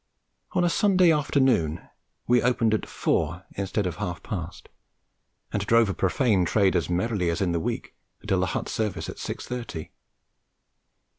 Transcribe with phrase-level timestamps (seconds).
[0.53, 1.87] On a Sunday afternoon
[2.25, 4.67] we opened at four instead of half past,
[5.53, 9.09] and drove a profane trade as merrily as in the week until the hut service
[9.09, 9.91] at six thirty.